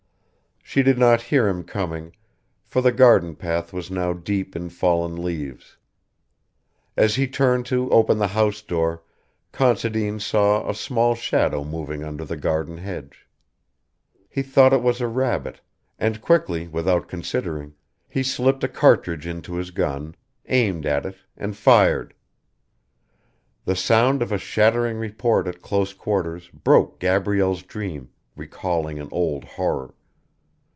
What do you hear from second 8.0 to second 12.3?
the house door Considine saw a small shadow moving under